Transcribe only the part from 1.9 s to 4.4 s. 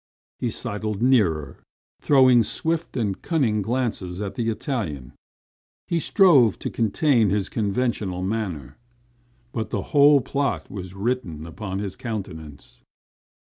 throwing swift and cunning glances at